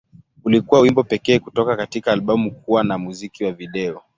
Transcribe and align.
Ulikuwa 0.43 0.79
wimbo 0.81 1.03
pekee 1.03 1.39
kutoka 1.39 1.75
katika 1.77 2.11
albamu 2.11 2.55
kuwa 2.55 2.83
na 2.83 2.87
na 2.89 2.97
muziki 2.97 3.43
wa 3.43 3.51
video. 3.51 4.01